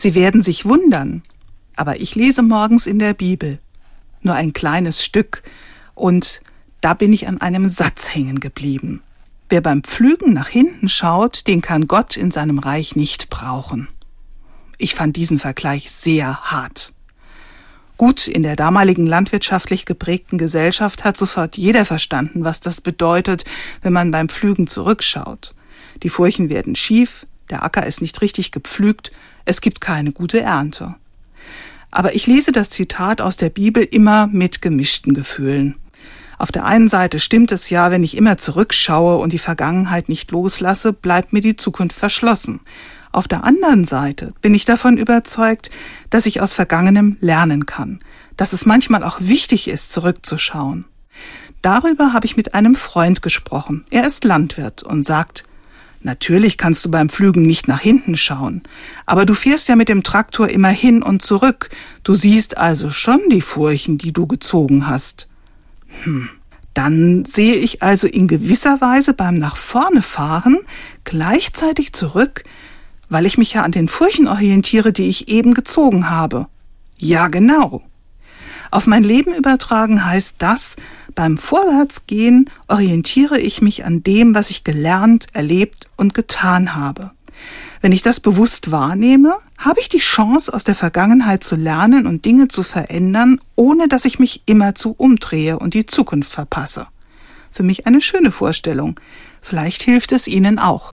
[0.00, 1.22] Sie werden sich wundern,
[1.76, 3.58] aber ich lese morgens in der Bibel
[4.22, 5.42] nur ein kleines Stück
[5.94, 6.40] und
[6.80, 9.02] da bin ich an einem Satz hängen geblieben.
[9.50, 13.88] Wer beim Pflügen nach hinten schaut, den kann Gott in seinem Reich nicht brauchen.
[14.78, 16.94] Ich fand diesen Vergleich sehr hart.
[17.98, 23.44] Gut, in der damaligen landwirtschaftlich geprägten Gesellschaft hat sofort jeder verstanden, was das bedeutet,
[23.82, 25.54] wenn man beim Pflügen zurückschaut.
[26.02, 29.12] Die Furchen werden schief, der Acker ist nicht richtig gepflügt,
[29.44, 30.94] es gibt keine gute Ernte.
[31.90, 35.76] Aber ich lese das Zitat aus der Bibel immer mit gemischten Gefühlen.
[36.38, 40.30] Auf der einen Seite stimmt es ja, wenn ich immer zurückschaue und die Vergangenheit nicht
[40.30, 42.60] loslasse, bleibt mir die Zukunft verschlossen.
[43.12, 45.70] Auf der anderen Seite bin ich davon überzeugt,
[46.10, 48.00] dass ich aus Vergangenem lernen kann,
[48.36, 50.86] dass es manchmal auch wichtig ist, zurückzuschauen.
[51.60, 53.84] Darüber habe ich mit einem Freund gesprochen.
[53.90, 55.44] Er ist Landwirt und sagt,
[56.02, 58.62] Natürlich kannst du beim Pflügen nicht nach hinten schauen,
[59.04, 61.68] aber du fährst ja mit dem Traktor immer hin und zurück.
[62.04, 65.28] Du siehst also schon die Furchen, die du gezogen hast.
[66.04, 66.30] Hm.
[66.72, 70.58] Dann sehe ich also in gewisser Weise beim nach vorne fahren
[71.04, 72.44] gleichzeitig zurück,
[73.10, 76.46] weil ich mich ja an den Furchen orientiere, die ich eben gezogen habe.
[76.96, 77.82] Ja, genau.
[78.70, 80.76] Auf mein Leben übertragen heißt das,
[81.14, 87.12] beim Vorwärtsgehen orientiere ich mich an dem, was ich gelernt, erlebt und getan habe.
[87.80, 92.24] Wenn ich das bewusst wahrnehme, habe ich die Chance, aus der Vergangenheit zu lernen und
[92.24, 96.86] Dinge zu verändern, ohne dass ich mich immerzu umdrehe und die Zukunft verpasse.
[97.50, 99.00] Für mich eine schöne Vorstellung.
[99.40, 100.88] Vielleicht hilft es Ihnen auch.